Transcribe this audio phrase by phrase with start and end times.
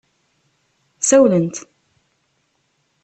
[0.99, 1.57] Sawlent.